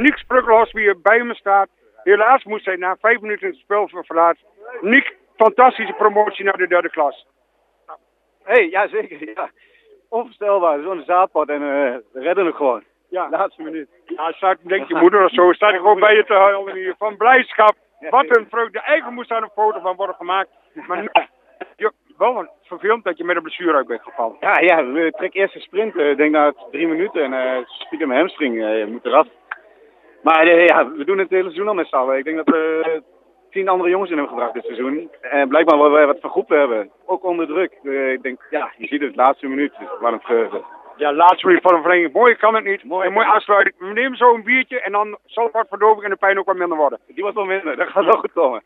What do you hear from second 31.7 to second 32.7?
met z'n allen. Ik denk dat